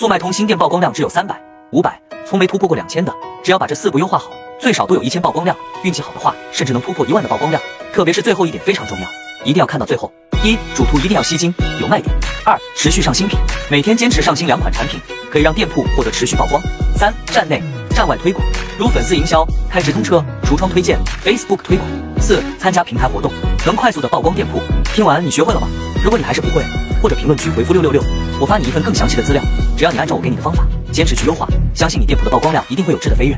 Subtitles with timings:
[0.00, 1.38] 速卖通新店曝光量只有三百、
[1.72, 3.14] 五百，从没突破过两千的。
[3.44, 5.54] 只要把这四步优化好，最少都有一千曝光量。
[5.82, 7.62] 运气好的话，甚至能突破一万的曝光量。
[7.92, 9.06] 特别是最后一点非常重要，
[9.44, 10.10] 一定要看到最后。
[10.42, 11.52] 一、主图一定要吸睛，
[11.82, 12.16] 有卖点。
[12.46, 13.38] 二、持续上新品，
[13.70, 14.98] 每天坚持上新两款产品，
[15.30, 16.58] 可以让店铺获得持续曝光。
[16.96, 18.42] 三、站内、站外推广，
[18.78, 21.86] 如粉丝营销、开直通车、橱窗推荐、Facebook 推广。
[22.18, 23.30] 四、参加平台活动，
[23.66, 24.62] 能快速的曝光店铺。
[24.94, 25.68] 听完你学会了吗？
[26.02, 26.64] 如果你还是不会，
[27.02, 28.02] 或者评论区回复六六六，
[28.40, 29.42] 我发你一份更详细的资料。
[29.76, 33.36] 只要你按照我给你的方法，坚持去优化，相信你店铺的曝光量一定会有质的飞跃。